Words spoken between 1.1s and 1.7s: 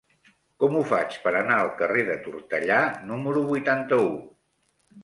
per anar al